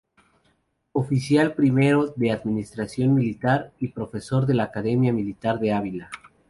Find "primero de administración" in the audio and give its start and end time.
1.53-3.13